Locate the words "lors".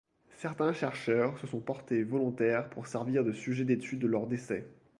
4.05-4.25